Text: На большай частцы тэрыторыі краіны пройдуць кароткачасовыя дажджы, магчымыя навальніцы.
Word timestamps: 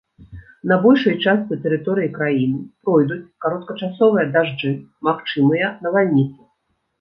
На 0.69 0.75
большай 0.85 1.17
частцы 1.25 1.57
тэрыторыі 1.65 2.09
краіны 2.15 2.61
пройдуць 2.87 3.19
кароткачасовыя 3.45 4.25
дажджы, 4.39 4.73
магчымыя 5.11 5.71
навальніцы. 5.85 6.41